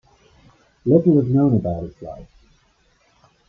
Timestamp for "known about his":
1.29-2.01